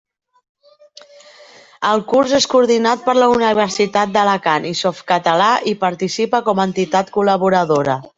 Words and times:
El 1.89 1.99
curs 2.13 2.31
és 2.37 2.47
coordinat 2.53 3.03
per 3.09 3.15
la 3.17 3.27
Universitat 3.33 4.15
d'Alacant, 4.15 4.65
i 4.71 4.79
Softcatalà 4.79 5.51
hi 5.69 5.75
participa 5.85 6.41
com 6.49 6.63
a 6.63 6.67
entitat 6.71 7.13
col·laboradora. 7.19 7.99